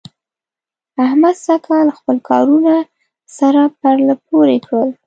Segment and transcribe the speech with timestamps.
[1.05, 2.73] احمد سږکال خپل کارونه
[3.37, 4.89] سره پرله پورې کړل.